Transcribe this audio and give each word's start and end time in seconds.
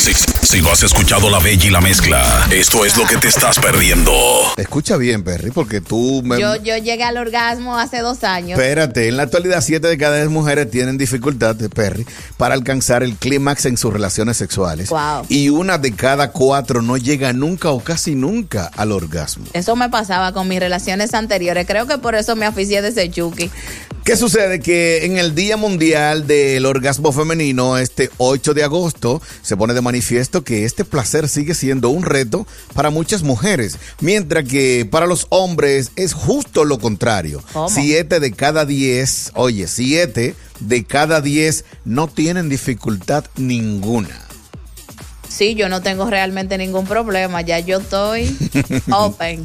Si, 0.00 0.14
si, 0.14 0.62
no 0.62 0.70
has 0.70 0.82
escuchado 0.82 1.28
La 1.28 1.38
Bella 1.40 1.66
y 1.66 1.68
la 1.68 1.82
Mezcla, 1.82 2.48
esto 2.50 2.86
es 2.86 2.96
lo 2.96 3.06
que 3.06 3.18
te 3.18 3.28
estás 3.28 3.58
perdiendo. 3.58 4.10
Escucha 4.56 4.96
bien, 4.96 5.22
Perry, 5.22 5.50
porque 5.50 5.82
tú 5.82 6.22
me... 6.24 6.40
Yo, 6.40 6.56
yo 6.56 6.78
llegué 6.78 7.04
al 7.04 7.18
orgasmo 7.18 7.76
hace 7.76 7.98
dos 7.98 8.24
años. 8.24 8.58
Espérate, 8.58 9.08
en 9.08 9.18
la 9.18 9.24
actualidad 9.24 9.60
7 9.60 9.86
de 9.86 9.98
cada 9.98 10.16
10 10.16 10.30
mujeres 10.30 10.70
tienen 10.70 10.96
dificultad, 10.96 11.54
de 11.54 11.68
Perry, 11.68 12.06
para 12.38 12.54
alcanzar 12.54 13.02
el 13.02 13.16
clímax 13.16 13.66
en 13.66 13.76
sus 13.76 13.92
relaciones 13.92 14.38
sexuales. 14.38 14.88
Wow. 14.88 15.26
Y 15.28 15.50
una 15.50 15.76
de 15.76 15.92
cada 15.92 16.32
cuatro 16.32 16.80
no 16.80 16.96
llega 16.96 17.34
nunca 17.34 17.68
o 17.68 17.80
casi 17.80 18.14
nunca 18.14 18.70
al 18.74 18.92
orgasmo. 18.92 19.44
Eso 19.52 19.76
me 19.76 19.90
pasaba 19.90 20.32
con 20.32 20.48
mis 20.48 20.60
relaciones 20.60 21.12
anteriores. 21.12 21.66
Creo 21.66 21.86
que 21.86 21.98
por 21.98 22.14
eso 22.14 22.36
me 22.36 22.46
aficié 22.46 22.80
de 22.80 22.88
ese 22.88 23.10
chuki. 23.10 23.50
¿Qué 24.04 24.16
sucede? 24.16 24.60
Que 24.60 25.04
en 25.04 25.18
el 25.18 25.34
Día 25.34 25.56
Mundial 25.56 26.26
del 26.26 26.64
Orgasmo 26.66 27.12
Femenino, 27.12 27.76
este 27.76 28.10
8 28.16 28.54
de 28.54 28.64
agosto, 28.64 29.20
se 29.42 29.56
pone 29.56 29.74
de 29.74 29.82
manifiesto 29.82 30.42
que 30.42 30.64
este 30.64 30.84
placer 30.84 31.28
sigue 31.28 31.54
siendo 31.54 31.90
un 31.90 32.02
reto 32.04 32.46
para 32.74 32.90
muchas 32.90 33.22
mujeres, 33.22 33.78
mientras 34.00 34.44
que 34.44 34.88
para 34.90 35.06
los 35.06 35.26
hombres 35.28 35.92
es 35.96 36.14
justo 36.14 36.64
lo 36.64 36.78
contrario. 36.78 37.44
¿Cómo? 37.52 37.68
Siete 37.68 38.20
de 38.20 38.32
cada 38.32 38.64
diez, 38.64 39.32
oye, 39.34 39.68
siete 39.68 40.34
de 40.60 40.84
cada 40.84 41.20
diez 41.20 41.64
no 41.84 42.08
tienen 42.08 42.48
dificultad 42.48 43.24
ninguna. 43.36 44.26
Sí, 45.28 45.54
yo 45.54 45.68
no 45.68 45.80
tengo 45.82 46.06
realmente 46.10 46.58
ningún 46.58 46.86
problema. 46.86 47.40
Ya 47.42 47.60
yo 47.60 47.78
estoy 47.78 48.36
open. 48.90 49.44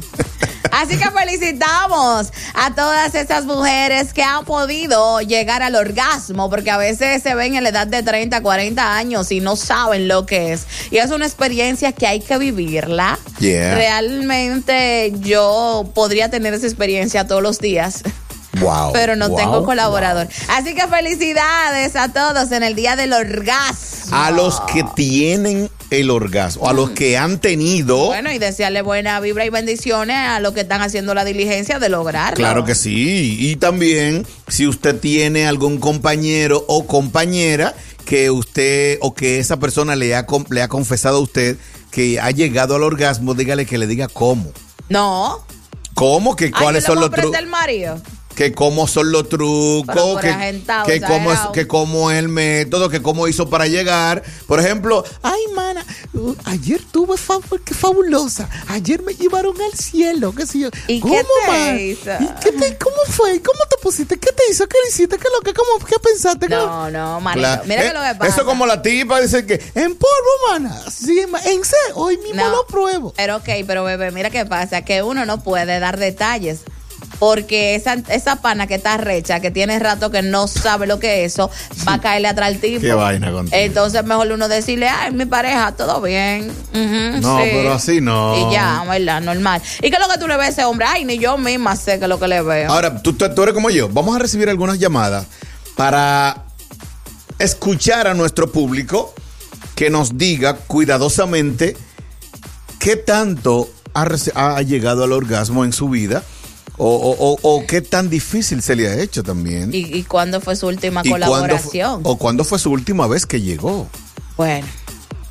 Así 0.72 0.96
que 0.96 1.10
felicitamos 1.10 2.32
a 2.54 2.74
todas 2.74 3.14
esas 3.14 3.44
mujeres 3.44 4.12
que 4.12 4.22
han 4.22 4.44
podido 4.44 5.20
llegar 5.20 5.62
al 5.62 5.74
orgasmo, 5.74 6.50
porque 6.50 6.70
a 6.70 6.76
veces 6.76 7.22
se 7.22 7.34
ven 7.34 7.54
en 7.54 7.62
la 7.62 7.70
edad 7.70 7.86
de 7.86 8.02
30, 8.02 8.42
40 8.42 8.96
años 8.96 9.30
y 9.32 9.40
no 9.40 9.56
saben 9.56 10.08
lo 10.08 10.26
que 10.26 10.52
es. 10.52 10.66
Y 10.90 10.98
es 10.98 11.10
una 11.10 11.26
experiencia 11.26 11.92
que 11.92 12.06
hay 12.06 12.20
que 12.20 12.38
vivirla. 12.38 13.18
Yeah. 13.38 13.74
Realmente 13.74 15.12
yo 15.20 15.90
podría 15.94 16.30
tener 16.30 16.54
esa 16.54 16.66
experiencia 16.66 17.26
todos 17.26 17.42
los 17.42 17.58
días. 17.58 18.02
Wow. 18.60 18.92
Pero 18.92 19.16
no 19.16 19.28
wow, 19.28 19.36
tengo 19.36 19.64
colaborador. 19.64 20.26
wow. 20.26 20.56
Así 20.56 20.74
que 20.74 20.86
felicidades 20.86 21.94
a 21.96 22.08
todos 22.12 22.52
en 22.52 22.62
el 22.62 22.74
día 22.74 22.96
del 22.96 23.12
orgasmo. 23.12 24.16
A 24.16 24.30
los 24.30 24.60
que 24.72 24.84
tienen 24.94 25.70
el 25.90 26.10
orgasmo, 26.10 26.68
a 26.68 26.72
los 26.72 26.90
que 26.90 27.16
han 27.16 27.38
tenido. 27.40 28.06
Bueno, 28.06 28.32
y 28.32 28.38
desearle 28.38 28.82
buena 28.82 29.20
vibra 29.20 29.44
y 29.44 29.50
bendiciones 29.50 30.16
a 30.16 30.40
los 30.40 30.52
que 30.52 30.60
están 30.60 30.82
haciendo 30.82 31.14
la 31.14 31.24
diligencia 31.24 31.78
de 31.78 31.88
lograrlo. 31.88 32.36
Claro 32.36 32.64
que 32.64 32.74
sí. 32.74 33.36
Y 33.40 33.56
también, 33.56 34.26
si 34.48 34.66
usted 34.66 34.98
tiene 34.98 35.46
algún 35.46 35.78
compañero 35.78 36.64
o 36.68 36.86
compañera 36.86 37.74
que 38.04 38.30
usted 38.30 38.98
o 39.00 39.14
que 39.14 39.38
esa 39.38 39.58
persona 39.58 39.96
le 39.96 40.14
ha, 40.14 40.26
le 40.50 40.62
ha 40.62 40.68
confesado 40.68 41.18
a 41.18 41.20
usted 41.20 41.56
que 41.90 42.20
ha 42.20 42.30
llegado 42.30 42.76
al 42.76 42.82
orgasmo, 42.82 43.34
dígale 43.34 43.66
que 43.66 43.78
le 43.78 43.86
diga 43.86 44.08
cómo. 44.08 44.52
No. 44.88 45.44
¿Cómo? 45.94 46.36
Que 46.36 46.50
cuáles 46.50 46.84
son 46.84 47.00
los 47.00 47.10
trucos. 47.10 47.32
Que 48.36 48.52
cómo 48.52 48.86
son 48.86 49.10
los 49.12 49.28
trucos, 49.30 50.20
que, 50.20 50.62
que 50.86 51.00
cómo 51.00 51.32
es, 51.32 51.38
que 51.54 51.66
cómo 51.66 52.10
es 52.10 52.18
el 52.18 52.28
método, 52.28 52.90
que 52.90 53.00
cómo 53.00 53.26
hizo 53.28 53.48
para 53.48 53.66
llegar. 53.66 54.22
Por 54.46 54.60
ejemplo, 54.60 55.02
ay, 55.22 55.40
mana, 55.54 55.84
uh, 56.12 56.34
ayer 56.44 56.82
tuve 56.92 57.16
fa- 57.16 57.38
qué 57.64 57.72
fabulosa. 57.72 58.46
Ayer 58.68 59.02
me 59.02 59.14
llevaron 59.14 59.54
al 59.60 59.72
cielo, 59.78 60.34
qué 60.34 60.44
sé 60.46 60.58
yo. 60.58 60.68
¿Y 60.86 61.00
¿Cómo, 61.00 61.14
qué 61.14 61.22
te 61.22 61.50
man? 61.50 61.78
hizo? 61.80 62.10
¿Y 62.22 62.26
qué 62.42 62.52
te- 62.52 62.76
¿Cómo 62.76 62.96
fue? 63.08 63.40
¿Cómo 63.40 63.60
te 63.70 63.76
pusiste? 63.82 64.18
¿Qué 64.18 64.30
te 64.32 64.42
hizo? 64.50 64.66
¿Qué 64.68 64.76
le 64.84 64.90
hiciste? 64.90 65.16
¿Qué 65.16 65.28
lo 65.34 65.40
que? 65.42 65.54
¿Cómo? 65.54 65.84
¿Qué 65.86 65.96
pensaste? 65.98 66.46
¿Qué 66.46 66.54
No, 66.54 66.90
no, 66.90 67.20
manito. 67.22 67.40
Claro. 67.40 67.62
Mira 67.66 67.84
Eh, 67.84 67.88
que 67.88 67.94
lo 67.94 68.02
que 68.04 68.14
pasa. 68.18 68.32
Eso 68.34 68.44
como 68.44 68.66
la 68.66 68.82
tipa 68.82 69.18
dice 69.20 69.46
que 69.46 69.54
en 69.74 69.94
polvo, 69.96 70.30
mana. 70.50 70.78
Sí, 70.90 71.20
en 71.20 71.64
C, 71.64 71.74
hoy 71.94 72.18
mismo 72.18 72.34
No. 72.44 72.50
lo 72.50 72.66
pruebo. 72.66 73.14
Pero 73.16 73.36
ok, 73.36 73.48
pero 73.66 73.82
bebé, 73.84 74.10
mira 74.10 74.28
qué 74.28 74.44
pasa, 74.44 74.82
que 74.82 75.02
uno 75.02 75.24
no 75.24 75.42
puede 75.42 75.80
dar 75.80 75.96
detalles. 75.96 76.60
Porque 77.18 77.74
esa, 77.74 77.94
esa 78.10 78.36
pana 78.42 78.66
que 78.66 78.74
está 78.74 78.98
recha, 78.98 79.40
que 79.40 79.50
tiene 79.50 79.78
rato 79.78 80.10
que 80.10 80.20
no 80.20 80.46
sabe 80.48 80.86
lo 80.86 80.98
que 80.98 81.24
es 81.24 81.32
eso, 81.32 81.50
va 81.88 81.94
a 81.94 82.00
caerle 82.02 82.28
atrás 82.28 82.48
al 82.48 82.58
tipo. 82.58 82.82
Qué 82.82 82.92
vaina 82.92 83.32
contigo. 83.32 83.56
Entonces 83.56 84.04
mejor 84.04 84.30
uno 84.32 84.48
decirle, 84.48 84.88
ay, 84.88 85.12
mi 85.12 85.24
pareja, 85.24 85.72
todo 85.72 86.02
bien. 86.02 86.48
No, 87.22 87.38
sí". 87.38 87.44
pero 87.52 87.72
así 87.72 88.00
no. 88.00 88.36
Y 88.50 88.52
ya, 88.52 88.84
¿verdad? 88.86 89.22
Normal. 89.22 89.62
¿Y 89.78 89.90
qué 89.90 89.96
es 89.96 90.00
lo 90.06 90.12
que 90.12 90.18
tú 90.18 90.28
le 90.28 90.36
ves 90.36 90.46
a 90.46 90.50
ese 90.50 90.64
hombre? 90.64 90.86
Ay, 90.88 91.04
ni 91.06 91.18
yo 91.18 91.38
misma 91.38 91.74
sé 91.76 91.98
qué 91.98 92.04
es 92.04 92.08
lo 92.08 92.20
que 92.20 92.28
le 92.28 92.42
veo. 92.42 92.70
Ahora, 92.70 93.00
tú, 93.02 93.14
tú- 93.14 93.24
eres 93.42 93.54
como 93.54 93.70
yo. 93.70 93.88
Vamos 93.88 94.14
a 94.14 94.18
recibir 94.18 94.48
algunas 94.50 94.78
llamadas 94.78 95.26
para 95.74 96.44
escuchar 97.38 98.08
a 98.08 98.14
nuestro 98.14 98.50
público 98.52 99.14
que 99.74 99.90
nos 99.90 100.16
diga 100.18 100.56
cuidadosamente 100.56 101.76
qué 102.78 102.96
tanto 102.96 103.70
ha 103.94 104.60
llegado 104.62 105.04
al 105.04 105.12
orgasmo 105.12 105.64
en 105.64 105.72
su 105.72 105.88
vida 105.88 106.22
o, 106.78 106.86
o- 106.86 107.32
o- 107.32 107.38
o 107.42 107.66
qué 107.66 107.80
tan 107.80 108.08
difícil 108.10 108.62
se 108.62 108.76
le 108.76 108.88
ha 108.88 108.94
hecho 109.00 109.22
también. 109.22 109.72
¿Y, 109.74 109.96
y 109.96 110.02
cuándo 110.04 110.40
fue 110.40 110.56
su 110.56 110.66
última 110.66 111.02
cuándo 111.02 111.26
colaboración? 111.26 112.00
o 112.04 112.16
cuándo 112.18 112.44
fue 112.44 112.58
su 112.58 112.70
última 112.70 113.06
vez 113.06 113.26
que 113.26 113.40
llegó. 113.40 113.88
Bueno, 114.36 114.66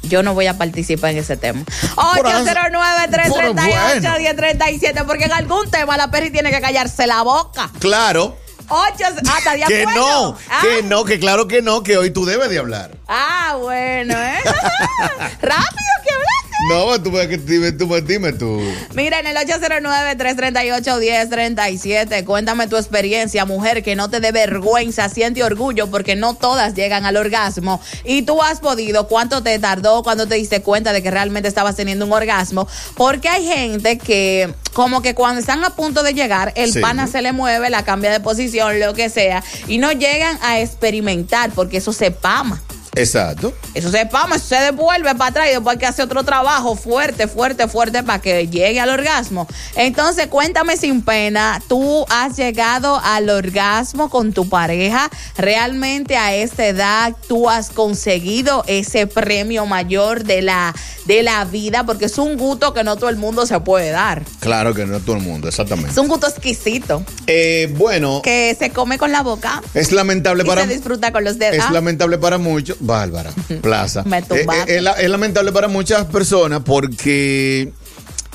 yo 0.03 0.23
no 0.23 0.33
voy 0.33 0.47
a 0.47 0.57
participar 0.57 1.11
en 1.11 1.17
ese 1.19 1.38
tema. 1.38 1.63
Por 1.95 2.25
eso- 2.28 2.45
809-338-1037, 2.45 5.06
porque 5.06 5.25
en 5.25 5.33
algún 5.33 5.69
tema 5.69 5.97
la 5.97 6.09
perri 6.11 6.31
tiene 6.31 6.51
que 6.51 6.61
callarse 6.61 7.07
la 7.07 7.22
boca. 7.23 7.69
Claro. 7.79 8.38
8, 8.67 8.94
hasta 9.31 9.53
de 9.53 9.59
Que 9.67 9.85
no, 9.85 10.35
Ah, 10.50 10.62
que 10.63 10.81
no, 10.81 11.06
que 11.06 11.19
claro 11.19 11.47
que 11.47 11.62
no, 11.62 11.83
que 11.83 11.97
hoy 11.97 12.09
tú 12.09 12.25
debes 12.25 12.50
de 12.50 12.57
hablar. 12.57 12.97
Ah, 13.07 13.57
bueno, 13.62 14.16
¿eh? 14.16 14.39
Rápido. 15.41 15.85
No, 16.69 17.01
tú, 17.01 17.11
ves 17.11 17.27
que- 17.27 17.38
dime, 17.38 17.71
tú, 17.73 17.88
dime 18.01 18.31
tú. 18.33 18.61
Mira, 18.93 19.19
en 19.19 19.27
el 19.27 19.35
809-338-1037, 19.38 22.23
cuéntame 22.23 22.67
tu 22.67 22.77
experiencia, 22.77 23.45
mujer, 23.45 23.83
que 23.83 23.95
no 23.95 24.09
te 24.09 24.19
dé 24.19 24.31
vergüenza, 24.31 25.09
siente 25.09 25.44
orgullo, 25.44 25.88
porque 25.91 26.15
no 26.15 26.33
todas 26.35 26.73
llegan 26.73 27.05
al 27.05 27.17
orgasmo. 27.17 27.81
Y 28.03 28.23
tú 28.23 28.41
has 28.41 28.59
podido, 28.61 29.07
¿cuánto 29.07 29.44
te 29.44 29.59
tardó 29.59 30.01
cuando 30.03 30.27
te 30.27 30.35
diste 30.35 30.62
cuenta 30.62 30.94
de 30.94 31.03
que 31.03 31.12
realmente 31.12 31.47
estabas 31.50 31.75
teniendo 31.75 32.06
un 32.06 32.13
orgasmo? 32.13 32.68
Porque 32.95 33.27
hay 33.30 33.45
gente 33.45 33.97
que, 33.97 34.53
como 34.74 35.01
que 35.01 35.13
cuando 35.13 35.41
están 35.41 35.63
a 35.63 35.75
punto 35.75 36.03
de 36.03 36.13
llegar, 36.13 36.53
el 36.56 36.71
Sí. 36.71 36.80
pana 36.80 37.07
se 37.07 37.21
le 37.21 37.33
mueve, 37.33 37.69
la 37.69 37.83
cambia 37.83 38.12
de 38.12 38.19
posición, 38.21 38.80
lo 38.80 38.94
que 38.94 39.09
sea, 39.09 39.44
y 39.68 39.77
no 39.77 39.91
llegan 39.91 40.39
a 40.41 40.59
experimentar, 40.62 41.51
porque 41.51 41.77
eso 41.77 41.91
se 41.94 42.12
pama. 42.12 42.62
Exacto. 42.95 43.53
Eso 43.74 43.92
se 43.92 44.06
pama, 44.06 44.38
eso 44.38 44.45
se 44.47 44.56
devuelve 44.56 45.13
para 45.15 45.30
atrás 45.31 45.47
y 45.47 45.51
después 45.51 45.74
hay 45.75 45.80
que 45.80 45.86
hacer 45.86 46.06
otro 46.06 46.24
trabajo 46.24 46.75
fuerte, 46.75 47.27
fuerte, 47.27 47.68
fuerte 47.68 48.03
para 48.03 48.19
que 48.19 48.47
llegue 48.47 48.80
al 48.80 48.89
orgasmo. 48.89 49.47
Entonces, 49.75 50.27
cuéntame 50.27 50.77
sin 50.77 51.01
pena, 51.01 51.62
¿tú 51.68 52.06
has 52.09 52.38
llegado 52.38 53.00
al 53.03 53.30
orgasmo 53.30 54.09
con 54.09 54.33
tu 54.33 54.47
pareja? 54.50 55.09
¿Realmente 55.38 56.18
a 56.18 56.33
esta 56.36 56.65
edad 56.68 57.13
tú 57.27 57.50
has 57.50 57.69
conseguido 57.69 58.63
ese 58.68 59.07
premio 59.07 59.65
mayor 59.65 60.24
de 60.24 60.42
la, 60.42 60.74
de 61.06 61.24
la 61.24 61.44
vida? 61.45 61.83
Porque 61.86 62.06
es 62.06 62.18
un 62.18 62.38
gusto 62.38 62.74
que 62.74 62.83
no 62.83 62.95
todo 62.95 63.09
el 63.09 63.18
mundo 63.18 63.45
se 63.45 63.59
puede 63.59 63.92
dar. 63.92 64.24
Claro 64.39 64.74
que 64.74 64.86
no 64.86 65.00
todo 65.00 65.15
el 65.18 65.21
mundo, 65.21 65.47
exactamente. 65.47 65.92
Es 65.92 65.97
un 65.97 66.07
gusto 66.07 66.27
exquisito 66.27 67.03
Eh, 67.27 67.74
bueno, 67.77 68.21
que 68.24 68.56
se 68.57 68.69
come 68.71 68.97
con 68.97 69.12
la 69.12 69.21
boca 69.21 69.62
es 69.74 69.92
lamentable 69.92 70.44
y 70.44 70.47
para 70.47 70.63
se 70.63 70.68
disfruta 70.74 71.12
con 71.12 71.24
los 71.24 71.38
dedos. 71.38 71.56
es 71.57 71.63
Ah, 71.63 71.71
lamentable 71.71 72.18
para 72.18 72.38
muchos. 72.38 72.77
Bárbara, 72.85 73.31
Plaza. 73.61 74.03
Me 74.05 74.19
Eh, 74.19 74.25
eh, 74.29 74.63
es, 74.67 74.81
la- 74.83 74.93
es 74.93 75.09
lamentable 75.09 75.51
para 75.51 75.67
muchas 75.67 76.05
personas 76.05 76.61
porque 76.65 77.71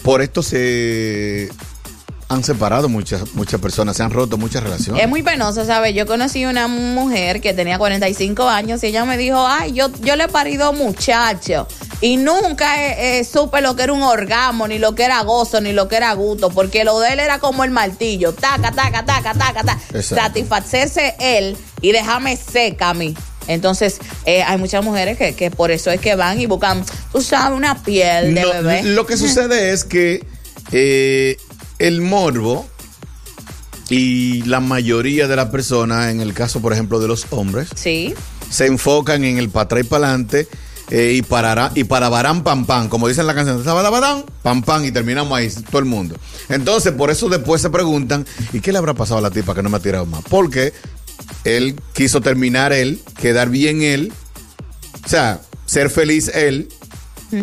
por 0.03 0.23
esto 0.23 0.43
se 0.43 1.49
han 2.29 2.45
separado 2.45 2.89
muchas, 2.89 3.35
muchas 3.35 3.61
personas, 3.61 3.97
se 3.97 4.05
han 4.05 4.13
roto 4.13 4.39
muchas 4.39 4.63
relaciones. 4.63 5.03
Es 5.03 5.09
muy 5.09 5.23
penoso, 5.25 5.65
¿sabes? 5.65 5.97
Yo 5.97 6.07
conocí 6.07 6.45
una 6.47 6.69
mujer 6.69 7.41
que 7.41 7.55
tenía 7.55 7.77
45 7.77 8.49
años 8.49 8.85
y 8.85 8.87
ella 8.87 9.05
me 9.05 9.17
dijo, 9.17 9.45
ay, 9.45 9.73
yo, 9.73 9.91
yo 10.03 10.15
le 10.15 10.25
he 10.25 10.29
parido 10.29 10.73
muchacho 10.73 11.67
y 12.01 12.19
nunca 12.19 12.87
eh, 12.87 13.19
eh, 13.19 13.25
supe 13.25 13.61
lo 13.61 13.75
que 13.75 13.83
era 13.83 13.93
un 13.93 14.03
orgasmo, 14.03 14.69
ni 14.69 14.79
lo 14.79 14.95
que 14.95 15.03
era 15.03 15.21
gozo, 15.25 15.61
ni 15.61 15.73
lo 15.73 15.89
que 15.89 15.97
era 15.97 16.13
gusto, 16.13 16.51
porque 16.51 16.85
lo 16.85 17.01
de 17.01 17.15
él 17.15 17.19
era 17.21 17.41
como 17.41 17.65
el 17.65 17.73
martillo, 17.73 18.33
taca, 18.33 18.71
taca, 18.71 19.05
taca, 19.05 19.35
taca, 19.35 19.63
taca, 19.65 19.79
Exacto. 19.93 20.15
satisfacerse 20.15 21.17
él 21.19 21.57
y 21.81 21.91
déjame 21.91 22.37
seca 22.37 22.91
a 22.91 22.95
mí. 22.95 23.13
Entonces, 23.47 23.99
eh, 24.27 24.43
hay 24.43 24.59
muchas 24.59 24.85
mujeres 24.85 25.17
que, 25.19 25.35
que 25.35 25.51
por 25.51 25.71
eso 25.71 25.91
es 25.91 26.01
que 26.01 26.15
van 26.15 26.41
y 26.41 26.47
buscan, 26.47 26.85
tú 27.13 27.21
sabes, 27.21 27.57
una 27.57 27.83
piel 27.83 28.35
de 28.35 28.43
No, 28.43 28.49
bebé. 28.53 28.83
Lo 28.85 29.07
que 29.07 29.17
sucede 29.17 29.73
es 29.73 29.85
que 29.85 30.25
eh, 30.73 31.37
el 31.79 32.01
morbo 32.01 32.67
y 33.89 34.43
la 34.43 34.61
mayoría 34.61 35.27
de 35.27 35.37
las 35.37 35.49
personas, 35.49 36.11
en 36.11 36.21
el 36.21 36.33
caso, 36.33 36.61
por 36.61 36.73
ejemplo, 36.73 37.01
de 37.01 37.09
los 37.09 37.27
hombres, 37.31 37.69
Sí. 37.75 38.15
se 38.51 38.67
enfocan 38.67 39.25
en 39.25 39.39
el 39.39 39.49
para 39.51 39.65
atrás 39.65 39.81
y 39.85 39.85
para 39.89 40.07
adelante 40.09 40.49
eh, 40.91 41.13
y 41.17 41.23
para 41.23 41.71
y 41.75 41.85
para 41.85 42.09
barán 42.09 42.43
pam 42.43 42.67
pam, 42.67 42.89
como 42.89 43.07
dicen 43.09 43.23
en 43.23 43.27
la 43.29 43.35
canción, 43.35 43.63
sabadabadán, 43.65 44.25
pam 44.43 44.63
pam 44.63 44.85
y 44.85 44.91
terminamos 44.93 45.37
ahí 45.39 45.49
todo 45.71 45.79
el 45.81 45.85
mundo. 45.87 46.17
Entonces, 46.49 46.93
por 46.93 47.11
eso 47.11 47.29
después 47.29 47.63
se 47.63 47.71
preguntan, 47.71 48.27
¿y 48.53 48.61
qué 48.61 48.73
le 48.73 48.79
habrá 48.79 48.95
pasado 48.95 49.19
a 49.19 49.23
la 49.23 49.31
tipa 49.31 49.55
que 49.55 49.63
no 49.63 49.71
me 49.71 49.77
ha 49.77 49.81
tirado 49.81 50.07
más? 50.07 50.23
Porque 50.29 50.73
él 51.45 51.81
quiso 51.95 52.21
terminar 52.21 52.73
él, 52.73 53.01
quedar 53.21 53.49
bien 53.49 53.83
él, 53.83 54.13
o 55.05 55.09
sea, 55.09 55.41
ser 55.67 55.91
feliz 55.91 56.29
él. 56.35 56.69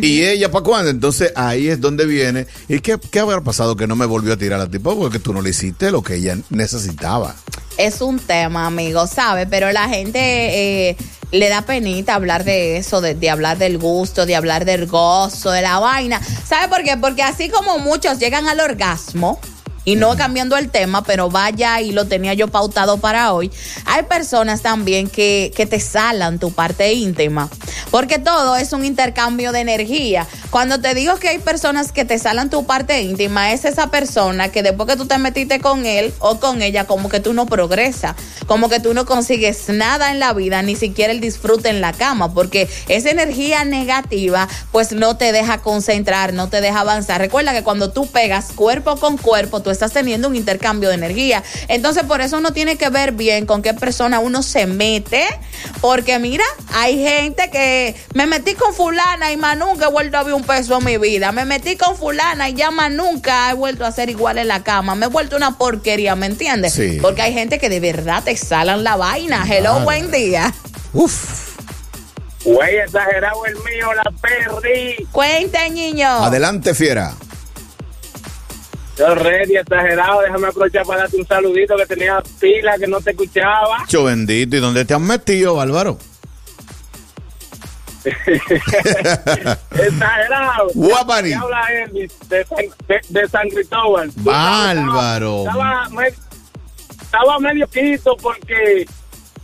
¿Y 0.02 0.24
ella 0.24 0.52
para 0.52 0.66
cuándo? 0.66 0.90
Entonces 0.90 1.32
ahí 1.36 1.70
es 1.70 1.80
donde 1.80 2.06
viene. 2.06 2.46
¿Y 2.68 2.82
qué, 2.82 3.00
qué 3.10 3.20
habrá 3.20 3.40
pasado 3.40 3.78
que 3.78 3.88
no 3.88 3.96
me 3.96 4.06
volvió 4.06 4.34
a 4.34 4.38
tirar 4.38 4.60
a 4.60 4.66
la 4.66 4.70
tipa? 4.70 4.94
Porque 4.94 5.18
tú 5.18 5.34
no 5.34 5.42
le 5.42 5.52
hiciste 5.52 5.92
lo 5.92 6.04
que 6.04 6.16
ella 6.16 6.38
necesitaba. 6.50 7.36
es 7.78 8.02
un 8.02 8.20
tema, 8.20 8.66
amigo, 8.66 9.08
¿sabe? 9.08 9.48
Pero 9.48 9.72
la 9.72 9.88
gente 9.88 10.20
eh, 10.90 10.98
le 11.32 11.48
da 11.48 11.62
penita 11.62 12.16
hablar 12.16 12.44
de 12.44 12.76
eso, 12.78 13.00
de, 13.00 13.16
de 13.16 13.30
hablar 13.30 13.58
del 13.58 13.78
gusto, 13.78 14.26
de 14.26 14.36
hablar 14.36 14.66
del 14.66 14.88
gozo, 14.88 15.52
de 15.52 15.62
la 15.62 15.80
vaina. 15.80 16.22
¿Sabe 16.22 16.68
por 16.68 16.84
qué? 16.84 16.98
Porque 16.98 17.24
así 17.24 17.48
como 17.50 17.80
muchos 17.80 18.20
llegan 18.20 18.48
al 18.48 18.60
orgasmo, 18.60 19.40
y 19.88 19.96
no 19.96 20.18
cambiando 20.18 20.58
el 20.58 20.70
tema, 20.70 21.02
pero 21.06 21.30
vaya 21.30 21.80
y 21.80 21.94
lo 21.94 22.08
tenía 22.08 22.34
yo 22.34 22.50
pautado 22.50 22.98
para 22.98 23.32
hoy. 23.32 23.50
Hay 23.86 24.04
personas 24.04 24.62
también 24.62 25.08
que, 25.10 25.54
que 25.56 25.66
te 25.66 25.80
salan 25.80 26.40
tu 26.40 26.52
parte 26.52 26.92
íntima, 26.92 27.50
porque 27.90 28.20
todo 28.20 28.58
es 28.58 28.74
un 28.74 28.84
intercambio 28.84 29.54
de 29.54 29.62
energía. 29.62 30.28
Cuando 30.50 30.82
te 30.82 30.94
digo 30.94 31.16
que 31.16 31.30
hay 31.30 31.40
personas 31.40 31.94
que 31.94 32.04
te 32.04 32.20
salan 32.20 32.50
tu 32.50 32.66
parte 32.66 33.02
íntima, 33.02 33.54
es 33.54 33.64
esa 33.64 33.90
persona 33.90 34.50
que 34.50 34.62
después 34.62 34.90
que 34.90 34.98
tú 34.98 35.06
te 35.06 35.18
metiste 35.20 35.62
con 35.62 35.86
él 35.86 36.14
o 36.20 36.38
con 36.38 36.62
ella, 36.62 36.84
como 36.84 37.08
que 37.08 37.22
tú 37.22 37.32
no 37.32 37.46
progresas, 37.46 38.18
como 38.46 38.68
que 38.68 38.82
tú 38.82 38.94
no 38.94 39.06
consigues 39.06 39.70
nada 39.70 40.12
en 40.12 40.20
la 40.20 40.34
vida, 40.34 40.62
ni 40.64 40.76
siquiera 40.76 41.14
el 41.14 41.22
disfrute 41.22 41.70
en 41.70 41.80
la 41.80 41.94
cama, 41.94 42.34
porque 42.34 42.68
esa 42.90 43.10
energía 43.10 43.64
negativa 43.64 44.50
pues 44.74 44.92
no 44.92 45.16
te 45.16 45.32
deja 45.32 45.60
concentrar, 45.60 46.34
no 46.34 46.50
te 46.50 46.60
deja 46.60 46.82
avanzar. 46.82 47.22
Recuerda 47.22 47.54
que 47.54 47.64
cuando 47.64 47.90
tú 47.92 48.06
pegas 48.08 48.52
cuerpo 48.52 48.98
con 48.98 49.16
cuerpo, 49.16 49.62
tú 49.62 49.77
estás 49.78 49.94
teniendo 49.94 50.28
un 50.28 50.36
intercambio 50.36 50.90
de 50.90 50.96
energía. 50.96 51.44
Entonces 51.68 52.04
por 52.04 52.22
eso 52.22 52.38
uno 52.38 52.52
tiene 52.52 52.78
que 52.78 52.90
ver 52.90 53.12
bien 53.12 53.46
con 53.46 53.62
qué 53.62 53.74
persona 53.74 54.20
uno 54.20 54.42
se 54.42 54.66
mete, 54.66 55.26
porque 55.82 56.18
mira, 56.18 56.44
hay 56.74 56.98
gente 56.98 57.50
que 57.52 57.96
me 58.16 58.26
metí 58.26 58.56
con 58.56 58.74
fulana 58.74 59.32
y 59.32 59.38
más 59.38 59.56
nunca 59.58 59.86
he 59.88 59.92
vuelto 59.92 60.18
a 60.18 60.24
ver 60.24 60.34
un 60.34 60.44
peso 60.44 60.80
en 60.80 60.86
mi 60.86 60.98
vida. 60.98 61.32
Me 61.32 61.46
metí 61.46 61.76
con 61.76 61.96
fulana 61.96 62.50
y 62.50 62.56
ya 62.56 62.72
más 62.72 62.92
nunca 62.92 63.52
he 63.52 63.54
vuelto 63.54 63.86
a 63.86 63.92
ser 63.92 64.10
igual 64.10 64.40
en 64.40 64.48
la 64.48 64.64
cama. 64.64 64.96
Me 64.96 65.06
he 65.06 65.10
vuelto 65.10 65.38
una 65.38 65.58
porquería, 65.58 66.16
¿me 66.16 66.26
entiendes? 66.26 66.74
Sí. 66.74 66.98
Porque 67.02 67.22
hay 67.22 67.34
gente 67.34 67.60
que 67.60 67.70
de 67.70 67.80
verdad 67.80 68.24
te 68.24 68.36
salan 68.36 68.84
la 68.84 68.96
vaina. 68.96 69.46
Hello, 69.48 69.82
buen 69.82 70.10
día. 70.12 70.54
Uf. 70.94 71.48
Güey, 72.44 72.78
exagerado 72.78 73.46
el 73.46 73.56
mío, 73.56 73.94
la 73.94 74.12
perri. 74.22 75.06
Cuente, 75.12 75.70
niño. 75.70 76.08
Adelante, 76.08 76.74
fiera. 76.74 77.14
Yo 78.98 79.14
ready, 79.16 79.58
exagerado. 79.58 80.22
Déjame 80.22 80.48
aprovechar 80.48 80.86
para 80.86 81.02
darte 81.02 81.18
un 81.18 81.28
saludito 81.28 81.76
que 81.76 81.86
tenía 81.86 82.22
pila 82.40 82.78
que 82.80 82.88
no 82.88 83.00
te 83.02 83.12
escuchaba. 83.12 83.86
Cho 83.88 84.04
bendito. 84.06 84.56
¿Y 84.56 84.60
dónde 84.60 84.86
te 84.86 84.94
has 84.94 85.02
metido, 85.02 85.60
Álvaro? 85.62 85.98
Exagerado. 89.72 90.68
Guapari. 90.74 91.30
Te 91.30 91.36
habla 91.36 91.62
Elvis 91.84 92.14
de 92.30 92.46
San, 92.46 92.58
de, 92.88 93.02
de 93.10 93.28
San 93.30 93.50
Cristóbal. 93.50 94.12
Bárbaro. 94.18 95.40
Estaba, 95.46 95.90
me- 95.90 96.08
estaba 97.02 97.40
medio 97.40 97.68
quito 97.68 98.16
porque 98.18 98.86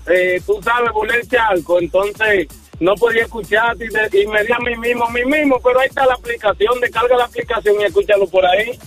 eh, 0.07 0.41
tú 0.45 0.59
sabes, 0.63 0.91
burlé 0.93 1.15
el 1.21 1.27
charco, 1.29 1.79
entonces 1.79 2.47
no 2.79 2.93
podía 2.95 3.23
escucharte 3.23 3.85
y, 3.85 3.89
de- 3.89 4.21
y 4.21 4.27
me 4.27 4.43
di 4.43 4.51
a 4.53 4.59
mí 4.59 4.75
mismo, 4.77 5.05
a 5.05 5.09
mí 5.11 5.23
mismo, 5.25 5.59
pero 5.63 5.79
ahí 5.79 5.87
está 5.87 6.05
la 6.05 6.13
aplicación, 6.15 6.79
descarga 6.81 7.17
la 7.17 7.25
aplicación 7.25 7.75
y 7.79 7.83
escúchalo 7.85 8.27
por 8.27 8.45
ahí. 8.45 8.77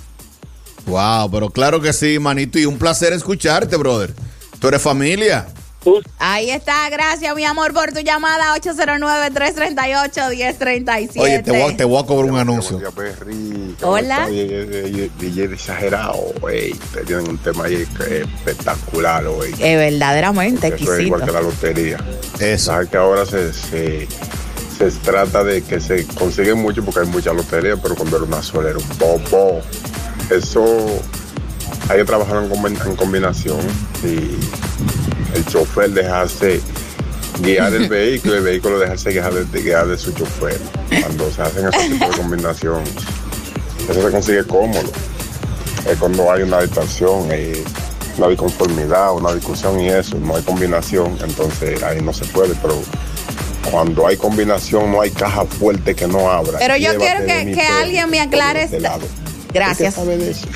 Wow, 0.87 1.31
pero 1.31 1.51
claro 1.51 1.81
que 1.81 1.93
sí, 1.93 2.19
manito. 2.19 2.59
Y 2.59 2.67
un 2.67 2.79
placer 2.79 3.13
escucharte, 3.13 3.77
brother. 3.77 4.13
Tú 4.61 4.69
eres 4.69 4.83
familia. 4.83 5.47
Ahí 6.19 6.51
está, 6.51 6.91
gracias 6.91 7.33
mi 7.37 7.45
amor 7.45 7.73
por 7.73 7.93
tu 7.93 8.01
llamada 8.01 8.57
809-338-1037. 8.57 11.21
Oye, 11.21 11.43
te 11.45 11.51
voy, 11.53 11.73
a- 11.73 11.77
te 11.77 11.85
voy 11.85 12.03
a 12.03 12.07
cobrar 12.07 12.33
un 12.33 12.39
anuncio. 12.39 12.81
Hola. 13.83 14.27
DJ, 14.29 15.11
DJ 15.21 15.45
exagerado, 15.45 16.19
güey. 16.41 16.73
Ustedes 16.73 17.07
tienen 17.07 17.29
un 17.31 17.39
tema 17.39 17.65
ahí 17.67 17.87
espectacular, 18.37 19.27
güey. 19.29 19.53
Eh, 19.61 19.77
verdaderamente 19.77 20.69
Eso 20.75 20.95
es 20.95 21.01
igual 21.03 21.25
que 21.25 21.31
la 21.33 21.41
exquisito. 21.41 21.67
lotería. 21.69 21.99
Eso. 22.41 22.65
Sabes 22.73 22.89
que 22.89 22.97
ahora 22.97 23.25
se, 23.27 23.53
se, 23.53 24.09
se 24.79 24.91
trata 25.05 25.45
de 25.45 25.63
que 25.63 25.81
se 25.81 26.05
consigue 26.07 26.55
mucho 26.55 26.85
porque 26.85 27.01
hay 27.01 27.07
mucha 27.07 27.33
lotería, 27.33 27.77
pero 27.77 27.95
cuando 27.95 28.17
era 28.17 28.25
una 28.27 28.43
sola 28.43 28.71
era 28.71 28.79
un 28.79 28.99
bobo. 28.99 29.61
Eso 30.31 30.65
hay 31.89 31.99
que 31.99 32.05
trabajar 32.05 32.43
en, 32.43 32.51
combi- 32.51 32.87
en 32.87 32.97
combinación 32.97 33.59
y 34.03 34.37
el 35.37 35.47
chofer 35.47 35.91
dejarse 35.91 36.61
guiar 37.41 37.73
el 37.75 37.89
vehículo, 37.89 38.35
el 38.37 38.43
vehículo 38.43 38.79
dejarse 38.79 39.11
guiar 39.13 39.33
de, 39.33 39.63
guiar 39.63 39.87
de 39.87 39.97
su 39.99 40.13
chofer. 40.13 40.59
Cuando 41.03 41.31
se 41.31 41.43
hacen 41.43 41.69
ese 41.69 41.91
tipo 41.91 42.09
de 42.11 42.17
combinación, 42.17 42.83
eso 43.89 44.03
se 44.03 44.11
consigue 44.11 44.45
cómodo. 44.45 44.91
Es 45.89 45.97
cuando 45.99 46.33
hay 46.33 46.43
una 46.43 46.61
distracción, 46.63 47.29
eh, 47.31 47.63
una 48.19 48.29
disconformidad, 48.29 49.13
una 49.15 49.33
discusión 49.33 49.81
y 49.81 49.89
eso, 49.89 50.19
no 50.19 50.35
hay 50.35 50.43
combinación, 50.43 51.17
entonces 51.23 51.81
ahí 51.85 52.01
no 52.01 52.13
se 52.13 52.25
puede, 52.25 52.55
pero 52.61 52.83
cuando 53.71 54.07
hay 54.07 54.17
combinación 54.17 54.91
no 54.91 55.01
hay 55.01 55.11
caja 55.11 55.45
fuerte 55.45 55.95
que 55.95 56.09
no 56.09 56.29
abra. 56.31 56.59
Pero 56.59 56.77
yo 56.77 56.93
Llévate 56.93 57.25
quiero 57.25 57.45
que- 57.45 57.53
que 57.53 57.67
alguien 57.67 58.11
me 58.11 58.21
aclare 58.21 58.65
este. 58.65 58.81
Gracias. 59.57 59.97
¿Usted 59.97 60.05
sabe 60.05 60.19
de 60.19 60.31
eso? 60.31 60.47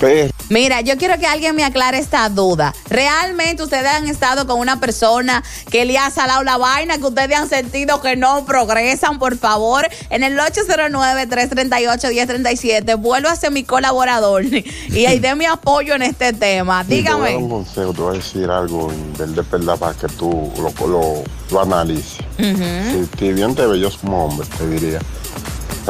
Perro. 0.00 0.30
Mira, 0.50 0.80
yo 0.80 0.96
quiero 0.96 1.18
que 1.18 1.26
alguien 1.26 1.54
me 1.56 1.62
aclare 1.64 1.98
esta 1.98 2.26
duda. 2.30 2.72
¿Realmente 2.88 3.62
ustedes 3.62 3.86
han 3.88 4.06
estado 4.06 4.46
con 4.46 4.58
una 4.60 4.80
persona 4.80 5.42
que 5.70 5.84
le 5.84 5.98
ha 5.98 6.10
salado 6.10 6.42
la 6.42 6.56
vaina, 6.56 6.96
que 6.96 7.04
ustedes 7.04 7.36
han 7.36 7.48
sentido 7.50 8.00
que 8.00 8.16
no 8.16 8.46
progresan? 8.46 9.18
Por 9.18 9.36
favor, 9.36 9.86
en 10.08 10.22
el 10.22 10.38
809-338-1037, 10.38 12.96
vuelvo 12.98 13.28
a 13.28 13.36
ser 13.36 13.50
mi 13.50 13.64
colaborador 13.64 14.42
y 14.88 15.04
ahí 15.06 15.18
de 15.18 15.34
mi 15.34 15.44
apoyo 15.44 15.94
en 15.94 16.00
este 16.02 16.32
tema. 16.32 16.82
Sí, 16.84 16.88
Te 16.88 17.02
voy 17.02 17.08
a 17.08 17.10
dar 17.10 17.18
un 17.18 17.24
Dígame. 17.26 17.48
consejo, 17.50 17.92
te 17.92 18.00
voy 18.00 18.14
a 18.14 18.18
decir 18.18 18.48
algo 18.50 18.90
en 18.90 19.12
verdad, 19.14 19.44
verdad 19.50 19.76
para 19.78 19.92
que 19.94 20.06
tú 20.08 20.50
lo, 20.56 20.72
lo, 20.86 21.22
lo 21.50 21.60
analices. 21.60 22.18
Si, 22.38 23.06
si 23.18 23.32
bien 23.32 23.54
te 23.54 23.66
bellos 23.66 23.98
como 23.98 24.24
hombre, 24.26 24.46
te 24.56 24.66
diría 24.66 24.98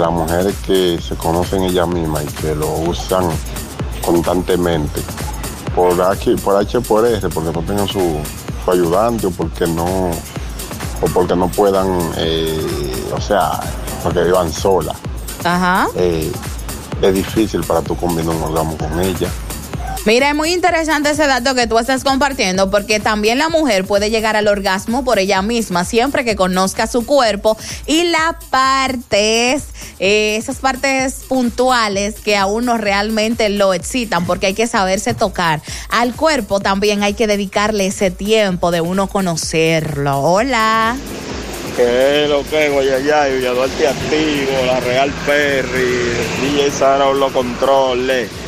las 0.01 0.11
mujeres 0.11 0.55
que 0.67 1.01
se 1.01 1.15
conocen 1.17 1.63
ellas 1.63 1.89
mismas 1.89 2.25
y 2.25 2.27
que 2.29 2.55
lo 2.55 2.71
usan 2.71 3.25
constantemente 4.05 5.01
por 5.75 6.01
H, 6.01 6.37
por 6.39 6.57
H 6.57 6.81
por 6.81 7.07
R, 7.07 7.29
porque 7.29 7.53
no 7.53 7.63
tengan 7.63 7.87
su, 7.89 8.21
su 8.65 8.71
ayudante 8.71 9.27
o 9.27 9.31
porque 9.31 9.67
no 9.67 10.11
o 11.01 11.07
porque 11.15 11.37
no 11.37 11.49
puedan, 11.49 11.87
eh, 12.17 13.11
o 13.15 13.21
sea, 13.21 13.61
porque 14.03 14.25
vivan 14.25 14.53
solas. 14.53 14.97
Ajá. 15.45 15.89
Eh, 15.95 16.33
es 17.01 17.15
difícil 17.15 17.63
para 17.63 17.83
tú 17.83 17.97
combinar 17.97 18.35
un 18.35 18.43
orgasmo 18.43 18.77
con 18.77 19.01
ella. 19.01 19.29
Mira, 20.09 20.31
es 20.31 20.35
muy 20.35 20.55
interesante 20.55 21.11
ese 21.11 21.27
dato 21.27 21.55
que 21.55 21.67
tú 21.67 21.79
estás 21.79 22.03
compartiendo 22.03 22.71
porque 22.71 22.99
también 22.99 23.37
la 23.37 23.51
mujer 23.51 23.85
puede 23.85 24.09
llegar 24.09 24.37
al 24.37 24.49
orgasmo 24.49 25.05
por 25.05 25.19
ella 25.19 25.43
misma 25.43 25.85
siempre 25.85 26.25
que 26.25 26.35
conozca 26.35 26.87
su 26.87 27.05
cuerpo 27.05 27.59
y 27.85 28.05
las 28.05 28.43
partes, 28.49 29.65
eh, 29.99 30.37
esas 30.37 30.61
partes 30.61 31.25
puntuales 31.29 32.15
que 32.21 32.39
a 32.39 32.47
uno 32.47 32.79
realmente 32.79 33.51
lo 33.51 33.75
excitan 33.75 34.25
porque 34.25 34.47
hay 34.47 34.55
que 34.55 34.67
saberse 34.67 35.13
tocar. 35.13 35.61
Al 35.91 36.15
cuerpo 36.15 36.59
también 36.59 37.03
hay 37.03 37.13
que 37.13 37.27
dedicarle 37.27 37.89
ese 37.89 38.11
tiempo 38.11 38.71
de 38.71 38.81
uno 38.81 39.09
conocerlo. 39.09 40.21
Hola. 40.21 40.97
Que 41.77 42.27
lo 42.31 42.49
que 42.49 42.71
Guayayay, 42.71 43.37
Villa 43.37 43.51
Duarte 43.51 43.87
Activo, 43.87 44.53
La 44.65 44.81
Real 44.81 45.13
Perry, 45.27 46.15
DJ 46.41 46.71
Sara 46.71 47.13
los 47.13 47.31
controles. 47.31 48.48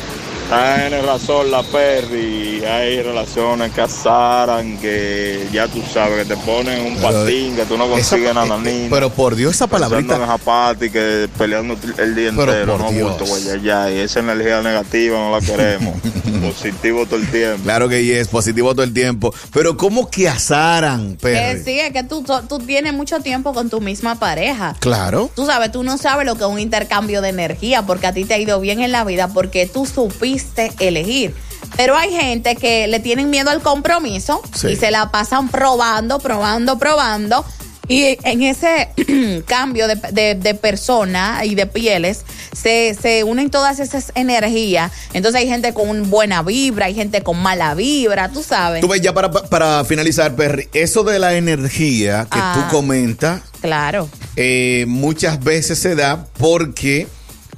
Tiene 0.51 1.01
razón 1.03 1.49
la 1.49 1.63
Perry, 1.63 2.61
hay 2.65 3.01
relaciones 3.01 3.71
que 3.71 3.79
azaran, 3.81 4.77
que 4.79 5.47
ya 5.53 5.67
tú 5.69 5.81
sabes, 5.93 6.27
que 6.27 6.35
te 6.35 6.41
ponen 6.41 6.87
un 6.87 6.95
Pero 6.97 7.21
patín, 7.21 7.55
que 7.55 7.63
tú 7.65 7.77
no 7.77 7.87
consigues 7.87 8.25
esa- 8.31 8.33
nada, 8.33 8.57
eh, 8.57 8.59
niña. 8.73 8.87
pero 8.89 9.09
por 9.11 9.35
Dios, 9.35 9.55
esa 9.55 9.67
palabrita- 9.67 10.15
en 10.17 10.25
Japati, 10.25 10.89
que 10.89 11.29
peleando 11.37 11.77
el 11.97 12.15
día 12.15 12.31
Pero 12.35 12.51
entero, 12.51 12.73
por 12.77 12.81
no 12.85 12.91
Dios. 12.91 13.09
bulto, 13.17 13.25
Guayayay. 13.25 13.99
Esa 13.99 14.19
energía 14.19 14.61
negativa 14.61 15.17
no 15.17 15.31
la 15.31 15.39
queremos. 15.39 15.95
Positivo 16.41 17.05
todo 17.05 17.17
el 17.17 17.27
tiempo. 17.29 17.63
Claro 17.63 17.87
que 17.87 18.19
es 18.19 18.27
positivo 18.27 18.73
todo 18.73 18.83
el 18.83 18.93
tiempo. 18.93 19.33
Pero 19.53 19.77
¿cómo 19.77 20.09
que 20.09 20.27
azaran, 20.27 21.11
Que 21.11 21.17
Perry? 21.17 21.63
sí, 21.63 21.79
es 21.79 21.93
que 21.93 22.03
tú, 22.03 22.25
tú 22.49 22.57
tienes 22.59 22.93
mucho 22.93 23.19
tiempo 23.19 23.53
con 23.53 23.69
tu 23.69 23.79
misma 23.79 24.15
pareja. 24.19 24.75
Claro. 24.79 25.29
Tú 25.35 25.45
sabes, 25.45 25.71
tú 25.71 25.83
no 25.83 25.97
sabes 25.97 26.25
lo 26.25 26.35
que 26.35 26.43
es 26.43 26.49
un 26.49 26.59
intercambio 26.59 27.21
de 27.21 27.29
energía 27.29 27.83
porque 27.83 28.07
a 28.07 28.13
ti 28.13 28.25
te 28.25 28.33
ha 28.33 28.37
ido 28.39 28.59
bien 28.59 28.81
en 28.81 28.91
la 28.91 29.03
vida 29.05 29.27
porque 29.27 29.67
tú 29.67 29.85
supiste 29.85 30.40
elegir. 30.79 31.33
Pero 31.77 31.95
hay 31.95 32.11
gente 32.11 32.55
que 32.55 32.87
le 32.87 32.99
tienen 32.99 33.29
miedo 33.29 33.49
al 33.49 33.61
compromiso 33.61 34.41
Sí. 34.53 34.69
y 34.69 34.75
se 34.75 34.91
la 34.91 35.11
pasan 35.11 35.49
probando, 35.49 36.19
probando, 36.19 36.77
probando. 36.77 37.45
Y 37.87 38.17
en 38.23 38.41
ese 38.43 38.89
cambio 39.47 39.87
de, 39.87 39.95
de- 40.11 40.35
de 40.35 40.55
persona 40.55 41.41
y 41.43 41.55
de 41.55 41.65
pieles 41.65 42.23
se, 42.55 42.95
se 42.99 43.23
unen 43.23 43.49
todas 43.49 43.79
esas 43.79 44.11
energías. 44.15 44.91
Entonces 45.13 45.41
hay 45.41 45.47
gente 45.47 45.73
con 45.73 46.09
buena 46.09 46.41
vibra, 46.41 46.85
hay 46.85 46.93
gente 46.95 47.21
con 47.21 47.41
mala 47.41 47.73
vibra, 47.73 48.29
tú 48.29 48.43
sabes. 48.43 48.81
Tú 48.81 48.87
ves, 48.87 49.01
ya 49.01 49.13
para, 49.13 49.29
para 49.31 49.83
finalizar, 49.83 50.35
Perry, 50.35 50.69
eso 50.73 51.03
de 51.03 51.19
la 51.19 51.35
energía 51.35 52.27
que 52.31 52.39
Ah. 52.39 52.53
tú 52.69 52.75
comentas, 52.75 53.41
Claro. 53.61 54.09
eh, 54.37 54.85
muchas 54.87 55.43
veces 55.43 55.77
se 55.79 55.95
da 55.95 56.25
porque 56.37 57.07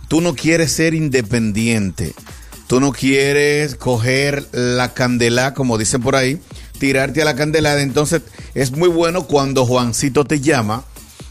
tú 0.08 0.20
no 0.22 0.36
quieres 0.36 0.72
ser 0.72 0.94
independiente. 0.96 2.14
Tú 2.74 2.80
no 2.80 2.92
quieres 2.92 3.76
coger 3.76 4.48
la 4.52 4.96
candela, 4.96 5.54
como 5.54 5.78
dicen 5.78 6.02
por 6.02 6.16
ahí, 6.16 6.42
tirarte 6.80 7.22
a 7.22 7.26
la 7.26 7.36
candelada. 7.36 7.84
Entonces 7.84 8.24
es 8.56 8.72
muy 8.72 8.90
bueno 8.90 9.28
cuando 9.28 9.64
Juancito 9.64 10.26
te 10.26 10.40
llama 10.40 10.84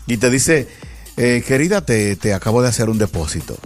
y 0.07 0.19
te 0.19 0.31
dice, 0.31 0.69
eh, 1.17 1.43
querida, 1.45 1.85
te, 1.85 2.15
te 2.15 2.33
acabo 2.33 2.63
de 2.63 2.69
hacer 2.69 2.89
un 2.89 2.99
depósito. 2.99 3.59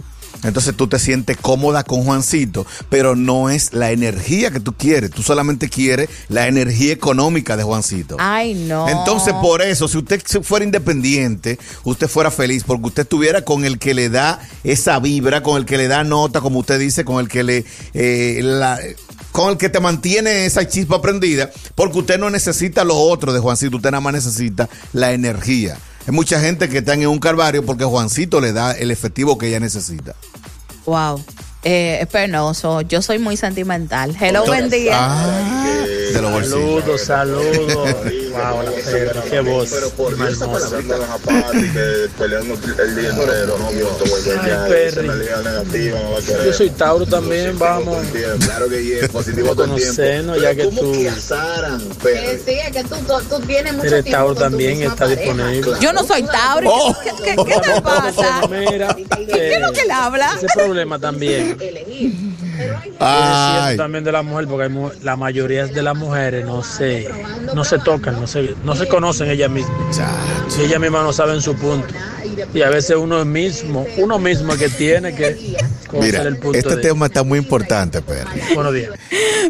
Entonces 0.43 0.75
tú 0.75 0.87
te 0.87 0.99
sientes 0.99 1.35
cómoda 1.37 1.83
con 1.83 2.03
Juancito, 2.03 2.65
pero 2.89 3.15
no 3.15 3.49
es 3.49 3.73
la 3.73 3.91
energía 3.91 4.51
que 4.51 4.59
tú 4.59 4.73
quieres. 4.73 5.11
Tú 5.11 5.23
solamente 5.23 5.67
quieres 5.69 6.09
la 6.29 6.47
energía 6.47 6.93
económica 6.93 7.57
de 7.57 7.63
Juancito. 7.63 8.17
Ay, 8.19 8.53
no. 8.53 8.87
Entonces, 8.87 9.33
por 9.41 9.61
eso, 9.61 9.87
si 9.87 9.97
usted 9.97 10.21
fuera 10.43 10.63
independiente, 10.63 11.57
usted 11.83 12.07
fuera 12.07 12.31
feliz, 12.31 12.63
porque 12.65 12.87
usted 12.87 13.03
estuviera 13.03 13.41
con 13.43 13.65
el 13.65 13.79
que 13.79 13.93
le 13.93 14.09
da 14.09 14.39
esa 14.63 14.99
vibra, 14.99 15.43
con 15.43 15.57
el 15.57 15.65
que 15.65 15.77
le 15.77 15.87
da 15.87 16.03
nota, 16.03 16.41
como 16.41 16.59
usted 16.59 16.79
dice, 16.79 17.03
con 17.03 17.19
el 17.19 17.27
que 17.27 17.43
le 17.43 17.65
eh, 17.93 18.39
la- 18.43 18.79
con 19.31 19.51
el 19.51 19.57
que 19.57 19.69
te 19.69 19.79
mantiene 19.79 20.45
esa 20.47 20.67
chispa 20.67 20.99
prendida, 21.01 21.51
porque 21.75 21.99
usted 21.99 22.17
no 22.19 22.29
necesita 22.31 22.83
lo 22.83 22.95
otro 22.97 23.33
de 23.33 23.39
Juancito, 23.39 23.77
usted 23.77 23.91
nada 23.91 24.01
más 24.01 24.13
necesita 24.13 24.67
la 24.93 25.13
energía. 25.13 25.77
Hay 26.07 26.13
mucha 26.13 26.39
gente 26.39 26.69
que 26.69 26.77
está 26.77 26.93
en 26.93 27.05
un 27.07 27.19
calvario 27.19 27.65
porque 27.65 27.83
Juancito 27.83 28.39
le 28.39 28.53
da 28.53 28.71
el 28.71 28.91
efectivo 28.91 29.37
que 29.37 29.47
ella 29.49 29.59
necesita. 29.59 30.15
Wow. 30.85 31.21
Eh, 31.63 31.99
es 32.01 32.07
penoso. 32.07 32.79
Yo 32.79 33.01
soy 33.01 33.19
muy 33.19 33.35
sentimental. 33.35 34.15
Hello, 34.17 34.45
buen 34.45 34.69
día. 34.69 34.93
Ah, 34.95 35.85
de 36.17 36.21
los 36.21 36.31
bolsillos. 36.31 37.01
Saludos, 37.01 37.01
saludos. 37.01 37.95
Wow, 38.31 38.61
la 38.63 38.71
Pedro, 38.71 39.23
qué 39.29 39.39
voz. 39.39 39.71
más 40.17 40.41
hermosa. 40.41 40.77
peleando 42.17 42.53
el 42.53 42.95
día 42.95 43.09
entero, 43.09 43.57
no 43.57 43.71
la 43.71 44.63
queremos. 44.67 46.25
Yo 46.45 46.53
soy 46.53 46.69
Tauro 46.71 47.05
también, 47.05 47.57
vamos. 47.57 48.05
Claro 48.39 48.69
que 48.69 48.99
es 48.99 49.09
positivo 49.09 49.51
el 49.51 49.75
tiempo. 49.75 50.35
Ya 50.35 50.55
que 50.55 50.67
tú- 50.67 50.93
Eh, 52.07 52.41
sí, 52.45 52.51
es 52.51 52.71
que 52.71 52.83
tú, 52.83 52.95
tú, 53.29 53.39
tienes 53.45 53.73
mucho 53.73 53.89
tiempo 53.89 54.11
Tauro 54.11 54.33
con 54.33 54.43
también, 54.43 54.83
está 54.83 55.07
disponible. 55.07 55.71
Yo 55.79 55.93
no 55.93 56.03
soy 56.03 56.23
Tauro. 56.23 56.95
¿Qué, 57.23 57.35
te 57.35 57.81
pasa? 57.81 58.41
Mira, 58.47 58.95
¿Qué 58.95 59.55
es 59.55 59.61
lo 59.61 59.71
que 59.73 59.81
él 59.81 59.91
habla? 59.91 60.35
ese 60.37 60.47
problema 60.55 60.99
también. 60.99 61.57
Ay. 62.99 63.77
También 63.77 64.03
de 64.03 64.11
la 64.11 64.21
mujer, 64.23 64.47
porque 64.47 64.63
hay 64.63 64.69
mu- 64.69 64.91
la 65.03 65.15
mayoría 65.15 65.67
de 65.67 65.81
las 65.81 65.95
mujeres 65.95 66.45
no 66.45 66.63
se, 66.63 67.07
no 67.53 67.63
se 67.63 67.79
tocan, 67.79 68.19
no 68.19 68.27
se, 68.27 68.55
no 68.63 68.75
se 68.75 68.87
conocen 68.87 69.29
ellas 69.29 69.49
mismas. 69.49 69.77
Y 70.57 70.61
ellas 70.63 70.79
mismas 70.79 71.03
no 71.03 71.13
saben 71.13 71.41
su 71.41 71.55
punto. 71.55 71.87
Y 72.53 72.61
a 72.61 72.69
veces 72.69 72.95
uno 72.97 73.23
mismo, 73.25 73.85
uno 73.97 74.19
mismo 74.19 74.55
que 74.57 74.69
tiene 74.69 75.13
que 75.15 75.57
Mira, 76.01 76.21
el 76.23 76.37
punto 76.37 76.57
este 76.57 76.75
de 76.75 76.81
tema 76.81 77.05
está 77.07 77.23
muy 77.23 77.39
importante, 77.39 78.01
Perry. 78.01 78.53
Buenos 78.53 78.73
días. 78.73 78.91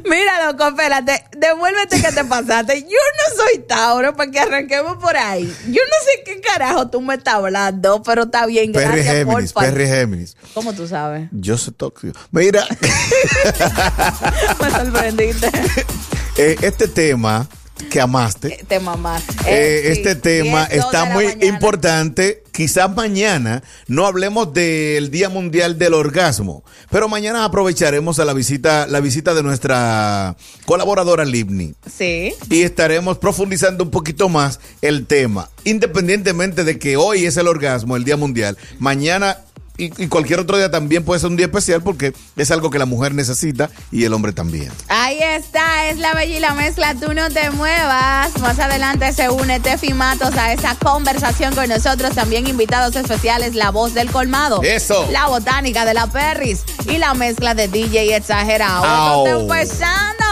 Mira, 0.05 0.45
loco, 0.51 0.67
espérate. 0.67 1.23
Devuélvete 1.37 2.01
que 2.01 2.11
te 2.11 2.23
pasaste. 2.25 2.81
Yo 2.83 2.87
no 2.89 3.35
soy 3.43 3.59
Tauro, 3.67 4.15
porque 4.15 4.39
arranquemos 4.39 4.97
por 4.97 5.15
ahí. 5.17 5.45
Yo 5.67 5.81
no 5.81 5.97
sé 6.05 6.23
qué 6.25 6.41
carajo 6.41 6.89
tú 6.89 7.01
me 7.01 7.15
estás 7.15 7.35
hablando, 7.35 8.01
pero 8.03 8.23
está 8.23 8.45
bien. 8.45 8.71
Perry 8.71 9.03
Gracias 9.03 9.25
por 9.25 9.33
Géminis, 9.33 9.53
par- 9.53 9.65
Perry 9.65 9.87
Géminis. 9.87 10.37
¿Cómo 10.53 10.73
tú 10.73 10.87
sabes? 10.87 11.27
Yo 11.31 11.57
soy 11.57 11.73
tóxico. 11.73 12.19
Mira, 12.31 12.65
Me 14.61 14.71
sorprendiste. 14.71 15.47
eh, 16.37 16.55
este 16.61 16.87
tema 16.87 17.47
que 17.89 18.01
amaste, 18.01 18.63
Te 18.67 18.79
mamás. 18.79 19.23
eh, 19.45 19.83
este 19.85 20.15
tema 20.15 20.63
está 20.65 21.05
muy 21.05 21.25
importante. 21.25 21.47
importante. 21.47 22.43
Quizás 22.51 22.93
mañana 22.95 23.61
no 23.87 24.07
hablemos 24.07 24.51
del 24.51 25.11
Día 25.11 25.29
Mundial 25.29 25.77
del 25.77 25.93
Orgasmo, 25.93 26.63
pero 26.89 27.07
mañana 27.07 27.45
aprovecharemos 27.45 28.17
a 28.19 28.25
la 28.25 28.33
visita, 28.33 28.87
la 28.87 28.99
visita 28.99 29.35
de 29.35 29.43
nuestra 29.43 30.35
colaboradora 30.65 31.23
Libni. 31.23 31.75
Sí. 31.95 32.33
y 32.49 32.63
estaremos 32.63 33.19
profundizando 33.19 33.83
un 33.83 33.91
poquito 33.91 34.27
más 34.27 34.59
el 34.81 35.05
tema. 35.05 35.49
Independientemente 35.65 36.63
de 36.63 36.79
que 36.79 36.97
hoy 36.97 37.25
es 37.25 37.37
el 37.37 37.47
orgasmo, 37.47 37.95
el 37.95 38.03
Día 38.03 38.17
Mundial, 38.17 38.57
mañana 38.79 39.37
y, 39.77 40.03
y 40.03 40.07
cualquier 40.07 40.39
otro 40.39 40.57
día 40.57 40.71
también 40.71 41.03
puede 41.03 41.19
ser 41.19 41.29
un 41.29 41.37
día 41.37 41.45
especial 41.45 41.81
porque 41.81 42.13
es 42.35 42.51
algo 42.51 42.69
que 42.69 42.79
la 42.79 42.85
mujer 42.85 43.13
necesita 43.13 43.69
y 43.91 44.03
el 44.03 44.13
hombre 44.13 44.33
también. 44.33 44.71
Ahí 44.87 45.19
está, 45.21 45.87
es 45.87 45.97
la 45.97 46.13
bella 46.13 46.37
y 46.37 46.39
la 46.39 46.53
mezcla, 46.53 46.95
tú 46.95 47.13
no 47.13 47.29
te 47.29 47.49
muevas. 47.51 48.37
Más 48.39 48.59
adelante 48.59 49.11
se 49.13 49.29
une 49.29 49.59
Tefi 49.59 49.93
Matos 49.93 50.35
a 50.35 50.53
esa 50.53 50.75
conversación 50.75 51.53
con 51.55 51.69
nosotros. 51.69 52.15
También 52.15 52.47
invitados 52.47 52.95
especiales, 52.95 53.55
la 53.55 53.71
voz 53.71 53.93
del 53.93 54.11
colmado. 54.11 54.61
Eso. 54.63 55.07
La 55.11 55.27
botánica 55.27 55.85
de 55.85 55.93
la 55.93 56.07
Perris 56.07 56.63
y 56.87 56.97
la 56.97 57.13
mezcla 57.13 57.53
de 57.53 57.67
DJ 57.67 58.15
exagerado. 58.15 58.83
Au. 58.83 59.27
Empezando. 59.27 60.25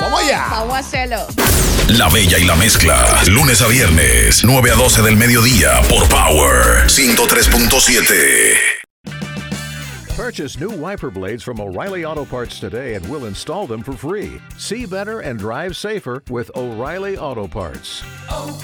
vamos 0.00 0.20
allá. 0.22 0.46
Vamos 0.50 0.74
a 0.74 0.78
hacerlo. 0.78 1.26
La 1.88 2.08
Bella 2.08 2.38
y 2.38 2.44
la 2.44 2.56
Mezcla. 2.56 3.22
Lunes 3.28 3.60
a 3.60 3.68
viernes, 3.68 4.42
9 4.42 4.70
a 4.70 4.74
12 4.74 5.02
del 5.02 5.16
mediodía 5.16 5.82
por 5.88 6.08
Power 6.08 6.86
103.7. 6.86 8.56
Purchase 10.16 10.58
new 10.58 10.70
wiper 10.70 11.10
blades 11.10 11.42
from 11.42 11.60
O'Reilly 11.60 12.04
Auto 12.06 12.24
Parts 12.24 12.58
today 12.58 12.94
and 12.94 13.06
we'll 13.08 13.26
install 13.26 13.66
them 13.66 13.82
for 13.82 13.92
free. 13.92 14.40
See 14.56 14.86
better 14.86 15.20
and 15.20 15.38
drive 15.38 15.76
safer 15.76 16.22
with 16.30 16.50
O'Reilly 16.56 17.18
Auto 17.18 17.46
Parts. 17.46 18.02
oh, 18.30 18.58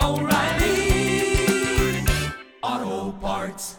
oh, 0.00 0.16
O'Reilly 0.16 2.06
Auto 2.62 3.12
Parts. 3.18 3.77